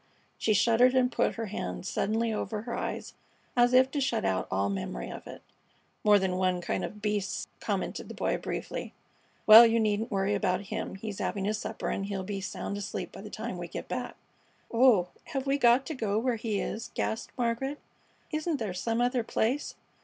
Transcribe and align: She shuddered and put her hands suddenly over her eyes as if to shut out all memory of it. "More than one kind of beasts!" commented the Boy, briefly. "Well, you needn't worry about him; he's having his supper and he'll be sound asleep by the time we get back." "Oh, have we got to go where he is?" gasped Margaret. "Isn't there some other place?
She 0.39 0.55
shuddered 0.55 0.95
and 0.95 1.11
put 1.11 1.35
her 1.35 1.45
hands 1.45 1.87
suddenly 1.87 2.33
over 2.33 2.63
her 2.63 2.75
eyes 2.75 3.13
as 3.55 3.71
if 3.71 3.91
to 3.91 4.01
shut 4.01 4.25
out 4.25 4.47
all 4.49 4.67
memory 4.67 5.11
of 5.11 5.27
it. 5.27 5.43
"More 6.03 6.17
than 6.17 6.37
one 6.37 6.59
kind 6.59 6.83
of 6.83 7.03
beasts!" 7.03 7.47
commented 7.59 8.07
the 8.07 8.15
Boy, 8.15 8.37
briefly. 8.39 8.95
"Well, 9.45 9.63
you 9.63 9.79
needn't 9.79 10.09
worry 10.09 10.33
about 10.33 10.61
him; 10.71 10.95
he's 10.95 11.19
having 11.19 11.45
his 11.45 11.59
supper 11.59 11.89
and 11.89 12.07
he'll 12.07 12.23
be 12.23 12.41
sound 12.41 12.77
asleep 12.77 13.11
by 13.11 13.21
the 13.21 13.29
time 13.29 13.59
we 13.59 13.67
get 13.67 13.87
back." 13.87 14.15
"Oh, 14.73 15.09
have 15.25 15.45
we 15.45 15.59
got 15.59 15.85
to 15.85 15.93
go 15.93 16.17
where 16.17 16.35
he 16.37 16.59
is?" 16.59 16.89
gasped 16.95 17.33
Margaret. 17.37 17.77
"Isn't 18.31 18.57
there 18.57 18.73
some 18.73 19.01
other 19.01 19.23
place? 19.23 19.75